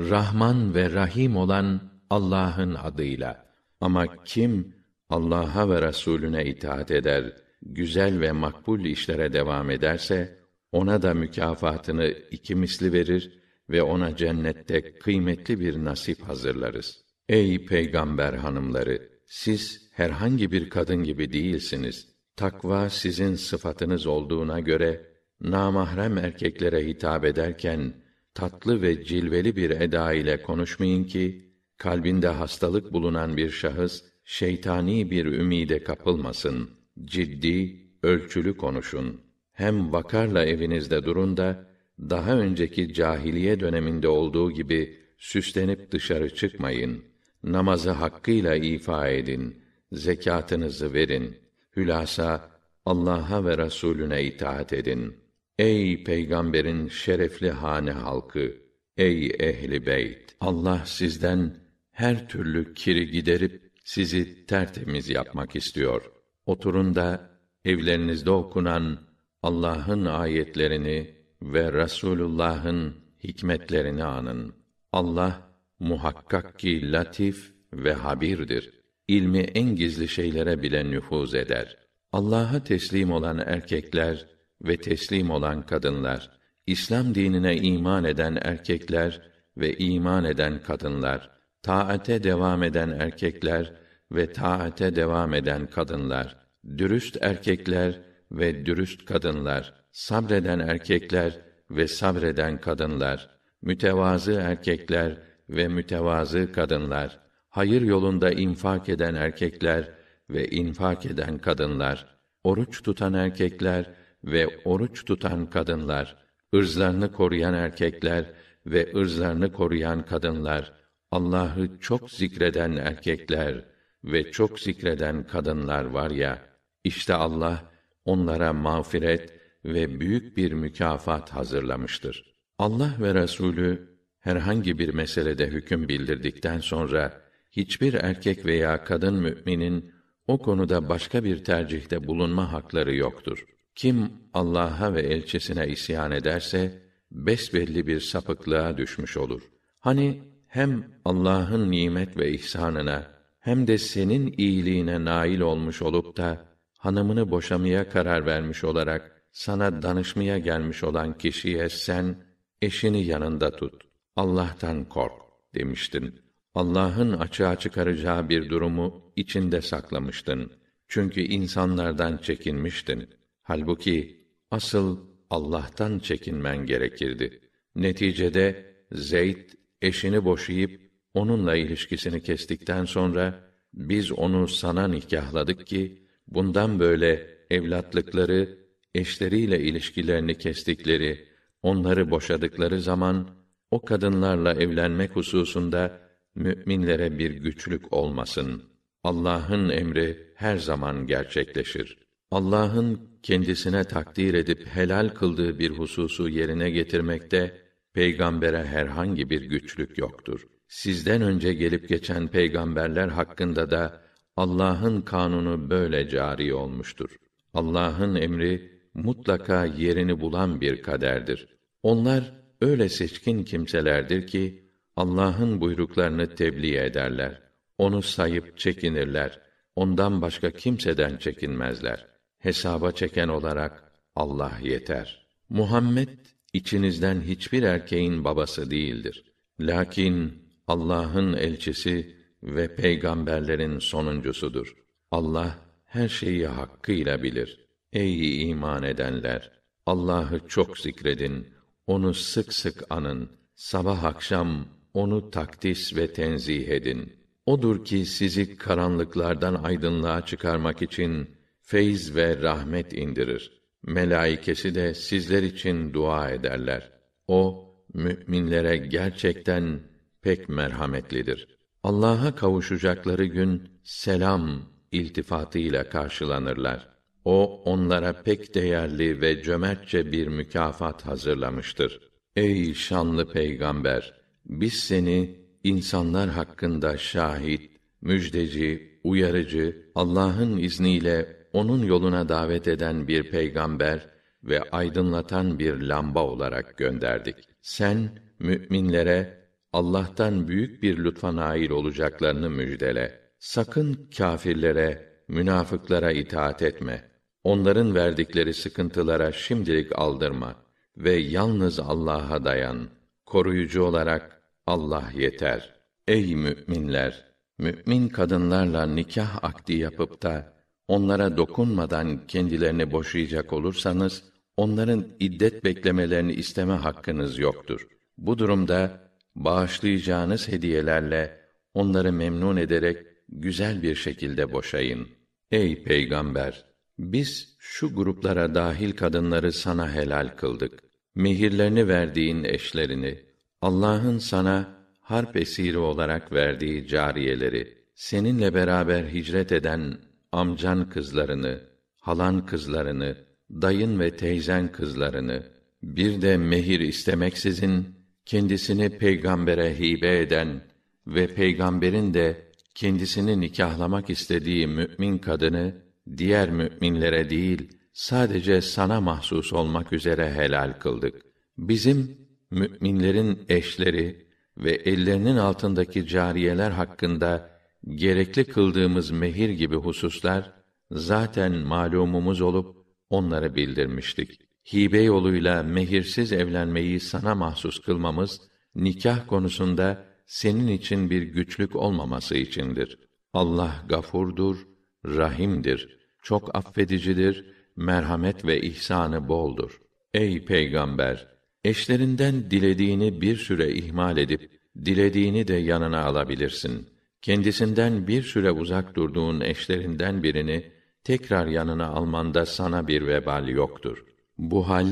Rahman 0.00 0.74
ve 0.74 0.90
Rahim 0.92 1.36
olan 1.36 1.92
Allah'ın 2.10 2.74
adıyla. 2.74 3.44
Ama 3.80 4.24
kim 4.24 4.74
Allah'a 5.08 5.70
ve 5.70 5.88
Resulüne 5.88 6.44
itaat 6.44 6.90
eder, 6.90 7.32
güzel 7.62 8.20
ve 8.20 8.32
makbul 8.32 8.84
işlere 8.84 9.32
devam 9.32 9.70
ederse, 9.70 10.38
ona 10.72 11.02
da 11.02 11.14
mükafatını 11.14 12.14
iki 12.30 12.54
misli 12.54 12.92
verir 12.92 13.38
ve 13.70 13.82
ona 13.82 14.16
cennette 14.16 14.94
kıymetli 14.94 15.60
bir 15.60 15.84
nasip 15.84 16.22
hazırlarız. 16.22 17.04
Ey 17.28 17.66
peygamber 17.66 18.34
hanımları! 18.34 19.13
Siz 19.26 19.88
herhangi 19.92 20.50
bir 20.52 20.70
kadın 20.70 21.04
gibi 21.04 21.32
değilsiniz. 21.32 22.08
Takva 22.36 22.90
sizin 22.90 23.34
sıfatınız 23.34 24.06
olduğuna 24.06 24.60
göre, 24.60 25.06
namahrem 25.40 26.18
erkeklere 26.18 26.86
hitap 26.86 27.24
ederken, 27.24 27.94
tatlı 28.34 28.82
ve 28.82 29.04
cilveli 29.04 29.56
bir 29.56 29.70
eda 29.70 30.12
ile 30.12 30.42
konuşmayın 30.42 31.04
ki, 31.04 31.52
kalbinde 31.76 32.28
hastalık 32.28 32.92
bulunan 32.92 33.36
bir 33.36 33.50
şahıs, 33.50 34.02
şeytani 34.24 35.10
bir 35.10 35.26
ümide 35.26 35.84
kapılmasın. 35.84 36.70
Ciddi, 37.04 37.84
ölçülü 38.02 38.56
konuşun. 38.56 39.20
Hem 39.52 39.92
vakarla 39.92 40.44
evinizde 40.44 41.04
durun 41.04 41.36
da, 41.36 41.66
daha 42.00 42.38
önceki 42.38 42.94
cahiliye 42.94 43.60
döneminde 43.60 44.08
olduğu 44.08 44.50
gibi 44.50 44.98
süslenip 45.18 45.92
dışarı 45.92 46.34
çıkmayın. 46.34 47.13
Namazı 47.44 47.90
hakkıyla 47.90 48.54
ifa 48.54 49.08
edin. 49.08 49.62
Zekatınızı 49.92 50.94
verin. 50.94 51.36
Hülasa 51.76 52.50
Allah'a 52.86 53.44
ve 53.44 53.58
Resulüne 53.58 54.24
itaat 54.24 54.72
edin. 54.72 55.16
Ey 55.58 56.04
peygamberin 56.04 56.88
şerefli 56.88 57.50
hane 57.50 57.90
halkı, 57.90 58.56
ey 58.96 59.26
ehli 59.38 59.86
beyt! 59.86 60.36
Allah 60.40 60.82
sizden 60.86 61.54
her 61.90 62.28
türlü 62.28 62.74
kiri 62.74 63.10
giderip 63.10 63.70
sizi 63.84 64.46
tertemiz 64.46 65.10
yapmak 65.10 65.56
istiyor. 65.56 66.10
Oturun 66.46 66.94
da 66.94 67.30
evlerinizde 67.64 68.30
okunan 68.30 68.98
Allah'ın 69.42 70.04
ayetlerini 70.04 71.14
ve 71.42 71.72
Rasulullah'ın 71.72 72.94
hikmetlerini 73.24 74.04
anın. 74.04 74.54
Allah 74.92 75.53
muhakkak 75.84 76.58
ki 76.58 76.92
latif 76.92 77.52
ve 77.72 77.92
habirdir. 77.92 78.70
İlmi 79.08 79.38
en 79.40 79.76
gizli 79.76 80.08
şeylere 80.08 80.62
bile 80.62 80.90
nüfuz 80.90 81.34
eder. 81.34 81.76
Allah'a 82.12 82.64
teslim 82.64 83.12
olan 83.12 83.38
erkekler 83.38 84.26
ve 84.62 84.76
teslim 84.76 85.30
olan 85.30 85.66
kadınlar, 85.66 86.30
İslam 86.66 87.14
dinine 87.14 87.56
iman 87.56 88.04
eden 88.04 88.38
erkekler 88.42 89.20
ve 89.56 89.76
iman 89.76 90.24
eden 90.24 90.62
kadınlar, 90.62 91.30
taate 91.62 92.22
devam 92.22 92.62
eden 92.62 92.90
erkekler 92.90 93.72
ve 94.12 94.32
taate 94.32 94.96
devam 94.96 95.34
eden 95.34 95.66
kadınlar, 95.66 96.36
dürüst 96.78 97.16
erkekler 97.20 98.00
ve 98.32 98.66
dürüst 98.66 99.04
kadınlar, 99.04 99.74
sabreden 99.92 100.58
erkekler 100.58 101.40
ve 101.70 101.88
sabreden 101.88 102.60
kadınlar, 102.60 103.30
mütevazı 103.62 104.32
erkekler 104.32 105.18
ve 105.48 105.68
mütevazı 105.68 106.52
kadınlar, 106.52 107.18
hayır 107.48 107.82
yolunda 107.82 108.30
infak 108.30 108.88
eden 108.88 109.14
erkekler 109.14 109.90
ve 110.30 110.48
infak 110.48 111.06
eden 111.06 111.38
kadınlar, 111.38 112.06
oruç 112.44 112.82
tutan 112.82 113.14
erkekler 113.14 113.90
ve 114.24 114.58
oruç 114.64 115.04
tutan 115.04 115.50
kadınlar, 115.50 116.16
ırzlarını 116.54 117.12
koruyan 117.12 117.54
erkekler 117.54 118.24
ve 118.66 118.92
ırzlarını 118.96 119.52
koruyan 119.52 120.06
kadınlar, 120.06 120.72
Allah'ı 121.10 121.80
çok 121.80 122.10
zikreden 122.10 122.72
erkekler 122.72 123.64
ve 124.04 124.30
çok 124.30 124.60
zikreden 124.60 125.26
kadınlar 125.26 125.84
var 125.84 126.10
ya, 126.10 126.38
işte 126.84 127.14
Allah 127.14 127.64
onlara 128.04 128.52
mağfiret 128.52 129.32
ve 129.64 130.00
büyük 130.00 130.36
bir 130.36 130.52
mükafat 130.52 131.30
hazırlamıştır. 131.30 132.34
Allah 132.58 132.90
ve 133.00 133.14
Resulü 133.14 133.93
herhangi 134.24 134.78
bir 134.78 134.94
meselede 134.94 135.46
hüküm 135.46 135.88
bildirdikten 135.88 136.58
sonra 136.58 137.20
hiçbir 137.50 137.94
erkek 137.94 138.46
veya 138.46 138.84
kadın 138.84 139.14
müminin 139.14 139.92
o 140.26 140.38
konuda 140.38 140.88
başka 140.88 141.24
bir 141.24 141.44
tercihte 141.44 142.06
bulunma 142.06 142.52
hakları 142.52 142.94
yoktur. 142.94 143.44
Kim 143.74 144.12
Allah'a 144.34 144.94
ve 144.94 145.02
elçisine 145.02 145.68
isyan 145.68 146.12
ederse 146.12 146.82
besbelli 147.10 147.86
bir 147.86 148.00
sapıklığa 148.00 148.78
düşmüş 148.78 149.16
olur. 149.16 149.42
Hani 149.80 150.22
hem 150.46 150.84
Allah'ın 151.04 151.70
nimet 151.70 152.16
ve 152.16 152.32
ihsanına 152.32 153.06
hem 153.40 153.66
de 153.66 153.78
senin 153.78 154.34
iyiliğine 154.38 155.04
nail 155.04 155.40
olmuş 155.40 155.82
olup 155.82 156.16
da 156.16 156.44
hanımını 156.78 157.30
boşamaya 157.30 157.88
karar 157.88 158.26
vermiş 158.26 158.64
olarak 158.64 159.22
sana 159.32 159.82
danışmaya 159.82 160.38
gelmiş 160.38 160.84
olan 160.84 161.18
kişiye 161.18 161.68
sen 161.68 162.16
eşini 162.62 163.04
yanında 163.04 163.56
tut. 163.56 163.93
Allah'tan 164.16 164.88
kork 164.88 165.12
demiştin. 165.54 166.20
Allah'ın 166.54 167.12
açığa 167.12 167.58
çıkaracağı 167.58 168.28
bir 168.28 168.50
durumu 168.50 169.12
içinde 169.16 169.60
saklamıştın. 169.60 170.52
Çünkü 170.88 171.20
insanlardan 171.20 172.16
çekinmiştin. 172.16 173.08
Halbuki 173.42 174.26
asıl 174.50 174.98
Allah'tan 175.30 175.98
çekinmen 175.98 176.66
gerekirdi. 176.66 177.40
Neticede 177.76 178.74
Zeyd 178.92 179.50
eşini 179.82 180.24
boşayıp 180.24 180.80
onunla 181.14 181.56
ilişkisini 181.56 182.22
kestikten 182.22 182.84
sonra 182.84 183.40
biz 183.74 184.12
onu 184.12 184.48
sana 184.48 184.88
nikahladık 184.88 185.66
ki 185.66 186.08
bundan 186.28 186.78
böyle 186.78 187.36
evlatlıkları 187.50 188.58
eşleriyle 188.94 189.60
ilişkilerini 189.60 190.38
kestikleri, 190.38 191.28
onları 191.62 192.10
boşadıkları 192.10 192.80
zaman 192.80 193.43
o 193.74 193.80
kadınlarla 193.80 194.54
evlenmek 194.54 195.16
hususunda 195.16 196.00
müminlere 196.34 197.18
bir 197.18 197.30
güçlük 197.30 197.92
olmasın. 197.92 198.62
Allah'ın 199.04 199.68
emri 199.68 200.32
her 200.34 200.56
zaman 200.56 201.06
gerçekleşir. 201.06 201.98
Allah'ın 202.30 203.00
kendisine 203.22 203.84
takdir 203.84 204.34
edip 204.34 204.66
helal 204.66 205.08
kıldığı 205.08 205.58
bir 205.58 205.70
hususu 205.70 206.28
yerine 206.28 206.70
getirmekte 206.70 207.62
peygambere 207.94 208.64
herhangi 208.64 209.30
bir 209.30 209.42
güçlük 209.42 209.98
yoktur. 209.98 210.46
Sizden 210.68 211.22
önce 211.22 211.54
gelip 211.54 211.88
geçen 211.88 212.28
peygamberler 212.28 213.08
hakkında 213.08 213.70
da 213.70 214.02
Allah'ın 214.36 215.02
kanunu 215.02 215.70
böyle 215.70 216.08
cari 216.08 216.54
olmuştur. 216.54 217.16
Allah'ın 217.54 218.14
emri 218.14 218.80
mutlaka 218.94 219.64
yerini 219.64 220.20
bulan 220.20 220.60
bir 220.60 220.82
kaderdir. 220.82 221.48
Onlar 221.82 222.43
öyle 222.60 222.88
seçkin 222.88 223.44
kimselerdir 223.44 224.26
ki 224.26 224.64
Allah'ın 224.96 225.60
buyruklarını 225.60 226.34
tebliğ 226.34 226.76
ederler. 226.76 227.42
Onu 227.78 228.02
sayıp 228.02 228.58
çekinirler. 228.58 229.40
Ondan 229.76 230.22
başka 230.22 230.50
kimseden 230.50 231.16
çekinmezler. 231.16 232.06
Hesaba 232.38 232.92
çeken 232.92 233.28
olarak 233.28 233.92
Allah 234.16 234.52
yeter. 234.62 235.26
Muhammed 235.48 236.08
içinizden 236.52 237.20
hiçbir 237.20 237.62
erkeğin 237.62 238.24
babası 238.24 238.70
değildir. 238.70 239.24
Lakin 239.60 240.42
Allah'ın 240.66 241.32
elçisi 241.32 242.16
ve 242.42 242.76
peygamberlerin 242.76 243.78
sonuncusudur. 243.78 244.74
Allah 245.10 245.58
her 245.84 246.08
şeyi 246.08 246.46
hakkıyla 246.46 247.22
bilir. 247.22 247.66
Ey 247.92 248.50
iman 248.50 248.82
edenler! 248.82 249.50
Allah'ı 249.86 250.48
çok 250.48 250.78
zikredin, 250.78 251.46
onu 251.86 252.14
sık 252.14 252.52
sık 252.52 252.84
anın. 252.90 253.28
Sabah 253.54 254.04
akşam 254.04 254.66
onu 254.94 255.30
takdis 255.30 255.96
ve 255.96 256.12
tenzih 256.12 256.68
edin. 256.68 257.12
Odur 257.46 257.84
ki 257.84 258.06
sizi 258.06 258.56
karanlıklardan 258.56 259.54
aydınlığa 259.54 260.26
çıkarmak 260.26 260.82
için 260.82 261.30
feyz 261.60 262.14
ve 262.14 262.42
rahmet 262.42 262.92
indirir. 262.92 263.62
Melaikesi 263.82 264.74
de 264.74 264.94
sizler 264.94 265.42
için 265.42 265.92
dua 265.92 266.30
ederler. 266.30 266.92
O 267.28 267.70
müminlere 267.94 268.76
gerçekten 268.76 269.80
pek 270.22 270.48
merhametlidir. 270.48 271.48
Allah'a 271.82 272.34
kavuşacakları 272.34 273.24
gün 273.24 273.68
selam 273.82 274.62
iltifatıyla 274.92 275.88
karşılanırlar. 275.88 276.93
O 277.24 277.62
onlara 277.64 278.12
pek 278.12 278.54
değerli 278.54 279.20
ve 279.20 279.42
cömertçe 279.42 280.12
bir 280.12 280.26
mükafat 280.28 281.06
hazırlamıştır. 281.06 282.00
Ey 282.36 282.74
şanlı 282.74 283.32
peygamber, 283.32 284.14
biz 284.46 284.74
seni 284.74 285.38
insanlar 285.64 286.30
hakkında 286.30 286.98
şahit, 286.98 287.70
müjdeci, 288.00 289.00
uyarıcı, 289.04 289.90
Allah'ın 289.94 290.58
izniyle 290.58 291.36
onun 291.52 291.82
yoluna 291.82 292.28
davet 292.28 292.68
eden 292.68 293.08
bir 293.08 293.30
peygamber 293.30 294.08
ve 294.42 294.62
aydınlatan 294.62 295.58
bir 295.58 295.80
lamba 295.80 296.22
olarak 296.22 296.78
gönderdik. 296.78 297.36
Sen 297.62 298.18
müminlere 298.38 299.44
Allah'tan 299.72 300.48
büyük 300.48 300.82
bir 300.82 301.04
lütfa 301.04 301.36
nail 301.36 301.70
olacaklarını 301.70 302.50
müjdele. 302.50 303.20
Sakın 303.38 304.10
kâfirlere, 304.16 305.08
münafıklara 305.28 306.12
itaat 306.12 306.62
etme. 306.62 307.13
Onların 307.44 307.94
verdikleri 307.94 308.54
sıkıntılara 308.54 309.32
şimdilik 309.32 309.98
aldırma 309.98 310.54
ve 310.96 311.12
yalnız 311.12 311.80
Allah'a 311.80 312.44
dayan. 312.44 312.88
Koruyucu 313.26 313.82
olarak 313.82 314.42
Allah 314.66 315.04
yeter. 315.14 315.74
Ey 316.08 316.36
müminler, 316.36 317.24
mümin 317.58 318.08
kadınlarla 318.08 318.86
nikah 318.86 319.44
akdi 319.44 319.72
yapıp 319.72 320.22
da 320.22 320.54
onlara 320.88 321.36
dokunmadan 321.36 322.26
kendilerini 322.26 322.92
boşayacak 322.92 323.52
olursanız 323.52 324.22
onların 324.56 325.06
iddet 325.20 325.64
beklemelerini 325.64 326.32
isteme 326.32 326.74
hakkınız 326.74 327.38
yoktur. 327.38 327.86
Bu 328.18 328.38
durumda 328.38 329.10
bağışlayacağınız 329.36 330.48
hediyelerle 330.48 331.40
onları 331.74 332.12
memnun 332.12 332.56
ederek 332.56 333.06
güzel 333.28 333.82
bir 333.82 333.94
şekilde 333.94 334.52
boşayın. 334.52 335.08
Ey 335.50 335.82
peygamber, 335.82 336.73
biz 336.98 337.56
şu 337.58 337.94
gruplara 337.94 338.54
dahil 338.54 338.92
kadınları 338.92 339.52
sana 339.52 339.92
helal 339.92 340.28
kıldık. 340.36 340.80
Mehirlerini 341.14 341.88
verdiğin 341.88 342.44
eşlerini, 342.44 343.18
Allah'ın 343.62 344.18
sana 344.18 344.68
harp 345.00 345.36
esiri 345.36 345.78
olarak 345.78 346.32
verdiği 346.32 346.86
cariyeleri, 346.86 347.78
seninle 347.94 348.54
beraber 348.54 349.04
hicret 349.04 349.52
eden 349.52 349.98
amcan 350.32 350.88
kızlarını, 350.88 351.60
halan 352.00 352.46
kızlarını, 352.46 353.16
dayın 353.50 354.00
ve 354.00 354.16
teyzen 354.16 354.72
kızlarını, 354.72 355.42
bir 355.82 356.22
de 356.22 356.36
mehir 356.36 356.80
istemeksizin 356.80 357.86
kendisini 358.26 358.98
peygambere 358.98 359.78
hibe 359.78 360.18
eden 360.18 360.60
ve 361.06 361.26
peygamberin 361.34 362.14
de 362.14 362.52
kendisini 362.74 363.40
nikahlamak 363.40 364.10
istediği 364.10 364.66
mümin 364.66 365.18
kadını 365.18 365.83
diğer 366.16 366.50
müminlere 366.50 367.30
değil 367.30 367.78
sadece 367.92 368.60
sana 368.60 369.00
mahsus 369.00 369.52
olmak 369.52 369.92
üzere 369.92 370.32
helal 370.32 370.72
kıldık. 370.72 371.22
Bizim 371.58 372.18
müminlerin 372.50 373.38
eşleri 373.48 374.26
ve 374.56 374.70
ellerinin 374.70 375.36
altındaki 375.36 376.06
cariyeler 376.06 376.70
hakkında 376.70 377.50
gerekli 377.88 378.44
kıldığımız 378.44 379.10
mehir 379.10 379.48
gibi 379.48 379.76
hususlar 379.76 380.52
zaten 380.90 381.52
malumumuz 381.52 382.40
olup 382.40 382.76
onları 383.10 383.54
bildirmiştik. 383.54 384.40
Hibe 384.72 385.02
yoluyla 385.02 385.62
mehirsiz 385.62 386.32
evlenmeyi 386.32 387.00
sana 387.00 387.34
mahsus 387.34 387.78
kılmamız 387.78 388.40
nikah 388.74 389.26
konusunda 389.26 390.06
senin 390.26 390.68
için 390.68 391.10
bir 391.10 391.22
güçlük 391.22 391.76
olmaması 391.76 392.36
içindir. 392.36 392.98
Allah 393.32 393.84
gafurdur, 393.88 394.66
rahimdir, 395.04 395.98
çok 396.22 396.56
affedicidir, 396.56 397.44
merhamet 397.76 398.44
ve 398.44 398.60
ihsanı 398.60 399.28
boldur. 399.28 399.80
Ey 400.14 400.44
peygamber, 400.44 401.28
eşlerinden 401.64 402.50
dilediğini 402.50 403.20
bir 403.20 403.36
süre 403.36 403.72
ihmal 403.72 404.16
edip 404.16 404.50
dilediğini 404.84 405.48
de 405.48 405.54
yanına 405.54 406.04
alabilirsin. 406.04 406.88
Kendisinden 407.22 408.06
bir 408.06 408.22
süre 408.22 408.50
uzak 408.50 408.96
durduğun 408.96 409.40
eşlerinden 409.40 410.22
birini 410.22 410.64
tekrar 411.04 411.46
yanına 411.46 411.86
almanda 411.86 412.46
sana 412.46 412.88
bir 412.88 413.06
vebal 413.06 413.48
yoktur. 413.48 414.04
Bu 414.38 414.68
hal 414.68 414.86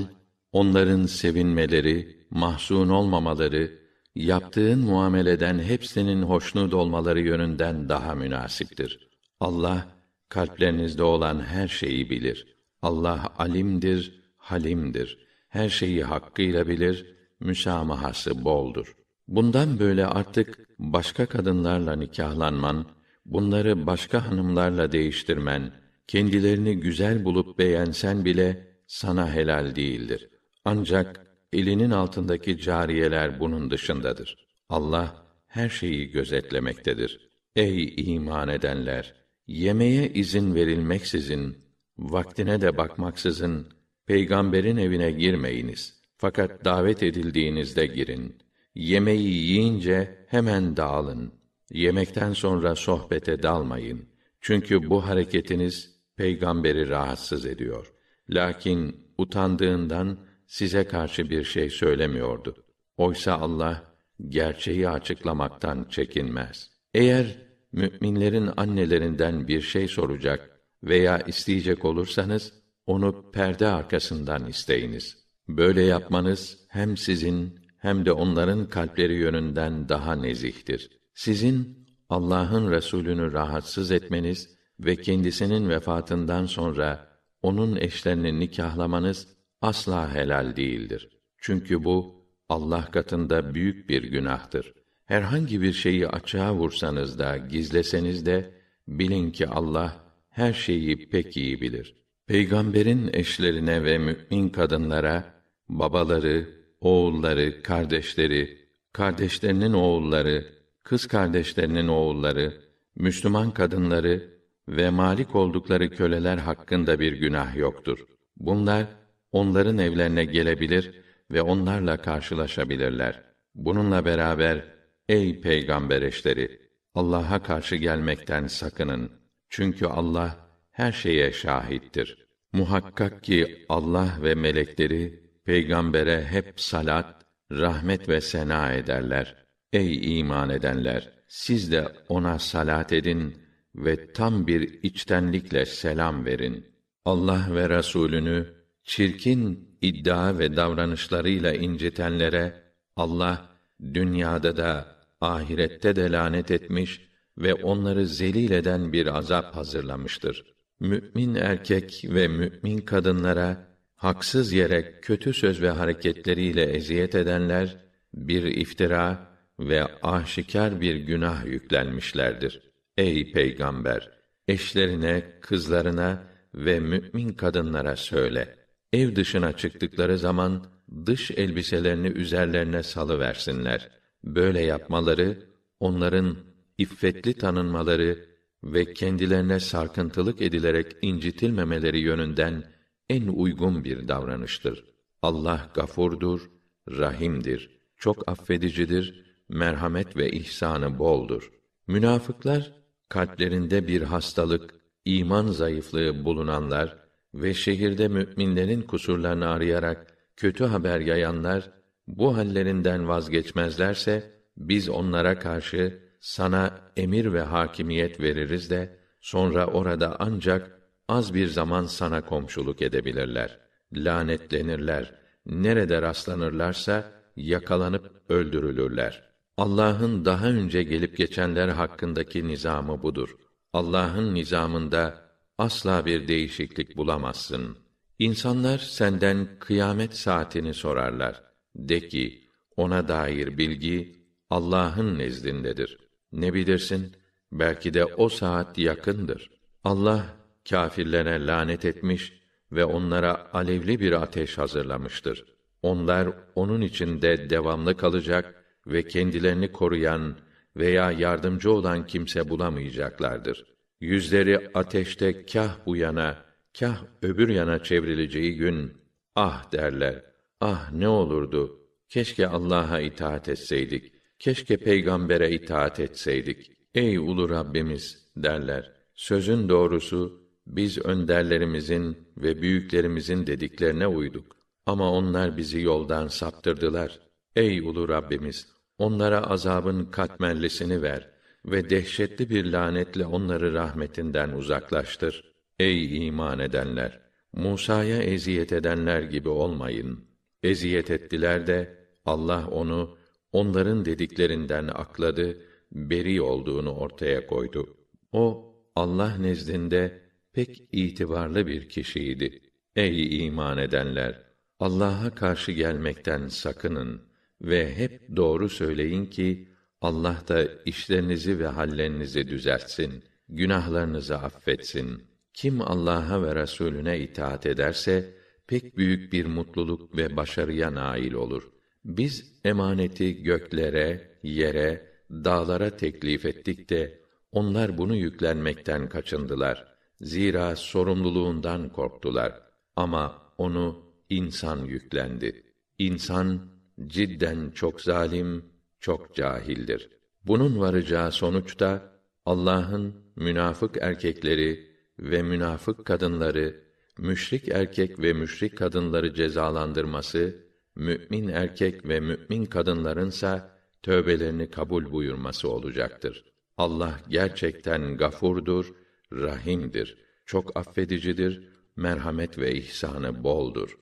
onların 0.52 1.07
sevinmeleri, 1.07 2.16
mahzun 2.31 2.88
olmamaları, 2.88 3.78
yaptığın 4.14 4.78
muameleden 4.78 5.59
hepsinin 5.59 6.23
hoşnut 6.23 6.75
olmaları 6.75 7.21
yönünden 7.21 7.88
daha 7.88 8.14
münasiptir. 8.14 9.09
Allah 9.40 10.01
kalplerinizde 10.33 11.03
olan 11.03 11.41
her 11.41 11.69
şeyi 11.69 12.11
bilir. 12.11 12.47
Allah 12.83 13.33
alimdir, 13.39 14.21
halimdir. 14.37 15.19
Her 15.49 15.69
şeyi 15.69 16.05
hakkıyla 16.05 16.69
bilir, 16.69 17.15
müsamahası 17.41 18.45
boldur. 18.45 18.97
Bundan 19.29 19.79
böyle 19.79 20.07
artık 20.07 20.69
başka 20.79 21.27
kadınlarla 21.27 21.97
nikahlanman, 21.97 22.87
bunları 23.27 23.87
başka 23.87 24.27
hanımlarla 24.27 24.93
değiştirmen, 24.93 25.73
kendilerini 26.07 26.81
güzel 26.81 27.25
bulup 27.25 27.59
beğensen 27.59 28.25
bile 28.25 28.67
sana 28.87 29.35
helal 29.35 29.77
değildir. 29.77 30.29
Ancak 30.65 31.27
elinin 31.53 31.91
altındaki 31.91 32.59
cariyeler 32.59 33.41
bunun 33.41 33.71
dışındadır. 33.71 34.47
Allah 34.69 35.27
her 35.47 35.69
şeyi 35.69 36.11
gözetlemektedir. 36.11 37.31
Ey 37.57 37.95
iman 37.97 38.49
edenler, 38.49 39.22
yemeye 39.52 40.09
izin 40.09 40.54
verilmeksizin, 40.54 41.59
vaktine 41.99 42.61
de 42.61 42.76
bakmaksızın 42.76 43.66
peygamberin 44.06 44.76
evine 44.76 45.11
girmeyiniz. 45.11 46.02
Fakat 46.16 46.64
davet 46.64 47.02
edildiğinizde 47.02 47.87
girin. 47.87 48.37
Yemeği 48.75 49.32
yiyince 49.32 50.26
hemen 50.28 50.76
dağılın. 50.76 51.32
Yemekten 51.71 52.32
sonra 52.32 52.75
sohbete 52.75 53.42
dalmayın. 53.42 54.09
Çünkü 54.40 54.90
bu 54.90 55.06
hareketiniz 55.06 55.90
peygamberi 56.16 56.88
rahatsız 56.88 57.47
ediyor. 57.47 57.92
Lakin 58.30 58.97
utandığından 59.18 60.18
size 60.47 60.85
karşı 60.85 61.30
bir 61.30 61.44
şey 61.44 61.71
söylemiyordu. 61.71 62.64
Oysa 62.97 63.32
Allah 63.35 63.94
gerçeği 64.28 64.88
açıklamaktan 64.88 65.87
çekinmez. 65.90 66.71
Eğer 66.94 67.51
müminlerin 67.73 68.50
annelerinden 68.57 69.49
bir 69.49 69.61
şey 69.61 69.88
soracak 69.88 70.61
veya 70.83 71.19
isteyecek 71.19 71.85
olursanız 71.85 72.52
onu 72.87 73.31
perde 73.31 73.66
arkasından 73.66 74.46
isteyiniz. 74.46 75.16
Böyle 75.49 75.83
yapmanız 75.83 76.59
hem 76.68 76.96
sizin 76.96 77.61
hem 77.79 78.07
de 78.07 78.12
onların 78.12 78.68
kalpleri 78.68 79.14
yönünden 79.14 79.88
daha 79.88 80.16
nezihtir. 80.16 80.90
Sizin 81.14 81.87
Allah'ın 82.09 82.70
Resulünü 82.70 83.33
rahatsız 83.33 83.90
etmeniz 83.90 84.51
ve 84.81 84.96
kendisinin 84.96 85.68
vefatından 85.68 86.46
sonra 86.46 87.09
onun 87.42 87.77
eşlerini 87.77 88.40
nikahlamanız 88.40 89.29
asla 89.62 90.14
helal 90.14 90.57
değildir. 90.57 91.09
Çünkü 91.38 91.85
bu 91.85 92.27
Allah 92.49 92.90
katında 92.90 93.55
büyük 93.55 93.88
bir 93.88 94.03
günahtır. 94.03 94.73
Herhangi 95.12 95.62
bir 95.62 95.72
şeyi 95.72 96.09
açığa 96.09 96.55
vursanız 96.55 97.18
da 97.18 97.37
gizleseniz 97.37 98.27
de 98.27 98.51
bilin 98.88 99.31
ki 99.31 99.46
Allah 99.46 99.96
her 100.31 100.53
şeyi 100.53 101.09
pek 101.09 101.37
iyi 101.37 101.61
bilir. 101.61 101.94
Peygamberin 102.27 103.11
eşlerine 103.12 103.85
ve 103.85 103.98
mümin 103.98 104.48
kadınlara 104.48 105.25
babaları, 105.68 106.48
oğulları, 106.81 107.62
kardeşleri, 107.62 108.59
kardeşlerinin 108.92 109.72
oğulları, 109.72 110.46
kız 110.83 111.07
kardeşlerinin 111.07 111.88
oğulları, 111.88 112.62
Müslüman 112.96 113.51
kadınları 113.51 114.31
ve 114.68 114.90
malik 114.90 115.35
oldukları 115.35 115.90
köleler 115.90 116.38
hakkında 116.38 117.01
bir 117.01 117.12
günah 117.12 117.57
yoktur. 117.57 117.98
Bunlar 118.37 118.87
onların 119.33 119.79
evlerine 119.79 120.25
gelebilir 120.25 120.90
ve 121.31 121.42
onlarla 121.42 121.96
karşılaşabilirler. 121.96 123.22
Bununla 123.55 124.05
beraber 124.05 124.72
ey 125.12 125.40
peygamber 125.40 126.03
eşleri 126.03 126.61
Allah'a 126.94 127.42
karşı 127.42 127.77
gelmekten 127.77 128.46
sakının. 128.46 129.11
Çünkü 129.48 129.87
Allah 129.87 130.48
her 130.70 130.92
şeye 130.92 131.33
şahittir. 131.33 132.27
Muhakkak 132.53 133.22
ki 133.22 133.66
Allah 133.68 134.18
ve 134.22 134.35
melekleri 134.35 135.22
peygambere 135.44 136.25
hep 136.25 136.61
salat, 136.61 137.27
rahmet 137.53 138.09
ve 138.09 138.20
sena 138.20 138.72
ederler. 138.72 139.37
Ey 139.72 140.18
iman 140.18 140.51
edenler, 140.51 141.11
siz 141.29 141.72
de 141.72 141.88
ona 142.09 142.38
salat 142.38 142.92
edin 142.92 143.37
ve 143.75 144.12
tam 144.12 144.46
bir 144.46 144.83
içtenlikle 144.83 145.66
selam 145.66 146.25
verin. 146.25 146.66
Allah 147.05 147.46
ve 147.51 147.68
Resulünü 147.68 148.55
çirkin 148.85 149.68
iddia 149.81 150.38
ve 150.38 150.57
davranışlarıyla 150.57 151.53
incitenlere 151.53 152.62
Allah 152.96 153.53
dünyada 153.94 154.57
da 154.57 155.02
ahirette 155.22 155.96
de 155.96 156.12
lanet 156.12 156.50
etmiş 156.50 157.00
ve 157.38 157.54
onları 157.54 158.06
zelil 158.06 158.50
eden 158.50 158.92
bir 158.92 159.06
azap 159.06 159.56
hazırlamıştır. 159.56 160.44
Mümin 160.80 161.35
erkek 161.35 162.04
ve 162.08 162.28
mümin 162.28 162.78
kadınlara 162.78 163.68
haksız 163.96 164.52
yere 164.52 165.00
kötü 165.00 165.35
söz 165.35 165.62
ve 165.62 165.70
hareketleriyle 165.70 166.64
eziyet 166.64 167.14
edenler 167.14 167.76
bir 168.14 168.42
iftira 168.42 169.32
ve 169.61 169.85
aşikar 170.02 170.80
bir 170.80 170.94
günah 170.94 171.46
yüklenmişlerdir. 171.46 172.61
Ey 172.96 173.32
peygamber, 173.32 174.11
eşlerine, 174.48 175.22
kızlarına 175.40 176.22
ve 176.54 176.80
mümin 176.80 177.32
kadınlara 177.32 177.96
söyle. 177.96 178.56
Ev 178.92 179.16
dışına 179.16 179.52
çıktıkları 179.52 180.18
zaman 180.18 180.66
dış 181.06 181.30
elbiselerini 181.30 182.08
üzerlerine 182.08 182.82
salı 182.82 183.20
versinler. 183.20 184.02
Böyle 184.24 184.61
yapmaları 184.61 185.38
onların 185.80 186.37
iffetli 186.78 187.35
tanınmaları 187.35 188.26
ve 188.64 188.94
kendilerine 188.94 189.61
sarkıntılık 189.61 190.42
edilerek 190.42 190.96
incitilmemeleri 191.02 191.98
yönünden 191.98 192.64
en 193.11 193.28
uygun 193.28 193.85
bir 193.85 194.08
davranıştır. 194.08 194.85
Allah 195.22 195.70
gafurdur, 195.74 196.50
rahimdir, 196.90 197.70
çok 197.96 198.28
affedicidir, 198.28 199.24
merhamet 199.48 200.16
ve 200.16 200.30
ihsanı 200.30 200.98
boldur. 200.98 201.50
Münafıklar 201.87 202.72
kalplerinde 203.08 203.88
bir 203.88 204.02
hastalık, 204.02 204.74
iman 205.04 205.46
zayıflığı 205.46 206.24
bulunanlar 206.24 206.96
ve 207.35 207.54
şehirde 207.54 208.08
müminlerin 208.08 208.82
kusurlarını 208.82 209.48
arayarak 209.48 210.18
kötü 210.37 210.64
haber 210.64 211.00
yayanlar 211.00 211.70
bu 212.16 212.37
hallerinden 212.37 213.09
vazgeçmezlerse 213.09 214.31
biz 214.57 214.88
onlara 214.88 215.38
karşı 215.38 215.98
sana 216.20 216.81
emir 216.96 217.33
ve 217.33 217.42
hakimiyet 217.42 218.20
veririz 218.20 218.70
de 218.70 218.96
sonra 219.20 219.66
orada 219.66 220.16
ancak 220.18 220.81
az 221.09 221.35
bir 221.35 221.46
zaman 221.46 221.85
sana 221.85 222.20
komşuluk 222.25 222.83
edebilirler. 222.83 223.59
Lanetlenirler. 223.92 225.14
Nerede 225.46 226.03
rastlanırlarsa 226.03 227.12
yakalanıp 227.37 228.11
öldürülürler. 228.29 229.22
Allah'ın 229.57 230.25
daha 230.25 230.46
önce 230.46 230.83
gelip 230.83 231.16
geçenler 231.16 231.68
hakkındaki 231.68 232.48
nizamı 232.48 233.03
budur. 233.03 233.37
Allah'ın 233.72 234.35
nizamında 234.35 235.14
asla 235.59 236.07
bir 236.07 236.29
değişiklik 236.29 236.96
bulamazsın. 236.96 237.77
İnsanlar 238.18 238.79
senden 238.79 239.48
kıyamet 239.59 240.16
saatini 240.16 240.75
sorarlar. 240.75 241.52
De 241.76 242.08
ki, 242.08 242.48
ona 242.76 243.08
dair 243.08 243.58
bilgi 243.58 244.12
Allah'ın 244.50 245.18
nezdindedir. 245.18 245.98
Ne 246.32 246.54
bilirsin? 246.54 247.12
Belki 247.52 247.94
de 247.94 248.04
o 248.04 248.28
saat 248.28 248.78
yakındır. 248.78 249.50
Allah 249.85 250.37
kâfirlere 250.68 251.46
lanet 251.46 251.85
etmiş 251.85 252.32
ve 252.72 252.85
onlara 252.85 253.52
alevli 253.52 254.00
bir 254.00 254.12
ateş 254.12 254.58
hazırlamıştır. 254.58 255.44
Onlar 255.82 256.28
onun 256.54 256.80
içinde 256.80 257.50
devamlı 257.50 257.96
kalacak 257.96 258.64
ve 258.87 259.08
kendilerini 259.08 259.72
koruyan 259.72 260.37
veya 260.76 261.12
yardımcı 261.12 261.72
olan 261.72 262.06
kimse 262.06 262.48
bulamayacaklardır. 262.48 263.64
Yüzleri 264.00 264.70
ateşte 264.74 265.46
kah 265.46 265.76
bu 265.87 265.96
yana, 265.96 266.44
kah 266.78 267.04
öbür 267.22 267.48
yana 267.48 267.82
çevrileceği 267.82 268.56
gün 268.56 268.92
ah 269.35 269.72
derler. 269.72 270.32
Ah 270.64 270.92
ne 270.92 271.09
olurdu? 271.09 271.81
Keşke 272.09 272.46
Allah'a 272.46 273.01
itaat 273.01 273.48
etseydik. 273.48 274.12
Keşke 274.38 274.77
peygambere 274.77 275.51
itaat 275.51 276.01
etseydik. 276.01 276.72
Ey 276.94 277.18
ulu 277.18 277.51
Rabbimiz 277.51 278.29
derler. 278.37 278.92
Sözün 279.14 279.68
doğrusu 279.68 280.42
biz 280.66 280.98
önderlerimizin 280.98 282.18
ve 282.37 282.62
büyüklerimizin 282.62 283.46
dediklerine 283.46 284.07
uyduk. 284.07 284.57
Ama 284.87 285.12
onlar 285.12 285.57
bizi 285.57 285.81
yoldan 285.81 286.29
saptırdılar. 286.29 287.20
Ey 287.57 287.81
ulu 287.81 288.09
Rabbimiz, 288.09 288.68
onlara 288.98 289.51
azabın 289.51 290.05
katmerlisini 290.05 291.03
ver 291.03 291.31
ve 291.64 291.90
dehşetli 291.90 292.51
bir 292.51 292.64
lanetle 292.64 293.27
onları 293.27 293.72
rahmetinden 293.75 294.51
uzaklaştır. 294.51 295.53
Ey 295.79 296.27
iman 296.27 296.59
edenler, 296.59 297.20
Musa'ya 297.53 298.22
eziyet 298.22 298.72
edenler 298.72 299.22
gibi 299.22 299.48
olmayın. 299.48 300.32
Eziyet 300.62 301.11
ettiler 301.11 301.66
de 301.66 301.96
Allah 302.25 302.68
onu 302.68 303.18
onların 303.53 304.05
dediklerinden 304.05 304.88
akladı, 304.88 305.59
beri 305.92 306.42
olduğunu 306.42 306.94
ortaya 306.94 307.46
koydu. 307.46 307.96
O 308.33 308.75
Allah 308.96 309.37
nezdinde 309.37 310.20
pek 310.53 310.88
itibarlı 310.92 311.66
bir 311.66 311.88
kişiydi. 311.88 312.61
Ey 312.96 313.46
iman 313.46 313.79
edenler, 313.79 314.42
Allah'a 314.81 315.35
karşı 315.35 315.72
gelmekten 315.72 316.48
sakının 316.48 317.22
ve 317.62 317.94
hep 317.94 318.37
doğru 318.37 318.68
söyleyin 318.68 319.27
ki 319.27 319.68
Allah 320.01 320.42
da 320.48 320.68
işlerinizi 320.85 321.59
ve 321.59 321.66
hallerinizi 321.66 322.48
düzeltsin, 322.48 323.25
günahlarınızı 323.48 324.38
affetsin. 324.38 325.22
Kim 325.55 325.81
Allah'a 325.81 326.42
ve 326.42 326.55
Resulüne 326.55 327.20
itaat 327.20 327.66
ederse 327.66 328.35
pek 328.72 328.96
büyük 328.96 329.32
bir 329.32 329.46
mutluluk 329.46 330.16
ve 330.16 330.37
başarıya 330.37 330.94
nail 330.94 331.32
olur. 331.32 331.70
Biz 332.04 332.61
emaneti 332.64 333.42
göklere, 333.42 334.38
yere, 334.42 335.12
dağlara 335.30 335.96
teklif 335.96 336.46
ettik 336.46 336.90
de 336.90 337.20
onlar 337.52 337.98
bunu 337.98 338.16
yüklenmekten 338.16 339.08
kaçındılar. 339.08 339.96
Zira 340.20 340.76
sorumluluğundan 340.76 341.92
korktular. 341.92 342.61
Ama 342.96 343.42
onu 343.58 344.02
insan 344.30 344.85
yüklendi. 344.85 345.62
İnsan 345.98 346.61
cidden 347.06 347.70
çok 347.70 348.00
zalim, 348.00 348.64
çok 349.00 349.35
cahildir. 349.35 350.11
Bunun 350.44 350.80
varacağı 350.80 351.32
sonuçta 351.32 352.12
Allah'ın 352.46 353.14
münafık 353.37 353.96
erkekleri 354.00 354.92
ve 355.18 355.42
münafık 355.42 356.04
kadınları, 356.04 356.91
müşrik 357.18 357.68
erkek 357.68 358.18
ve 358.18 358.33
müşrik 358.33 358.77
kadınları 358.77 359.35
cezalandırması, 359.35 360.55
mümin 360.96 361.48
erkek 361.48 362.05
ve 362.05 362.20
mümin 362.20 362.64
kadınlarınsa 362.64 363.62
tövbelerini 364.03 364.66
kabul 364.66 365.11
buyurması 365.12 365.68
olacaktır. 365.68 366.44
Allah 366.77 367.20
gerçekten 367.29 368.16
gafurdur, 368.16 368.92
rahimdir, 369.33 370.16
çok 370.46 370.77
affedicidir, 370.77 371.61
merhamet 371.96 372.59
ve 372.59 372.75
ihsanı 372.75 373.44
boldur. 373.44 373.90